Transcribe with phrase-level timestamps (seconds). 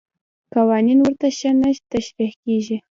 [0.53, 2.77] قوانین ورته ښه نه تشریح کېږي.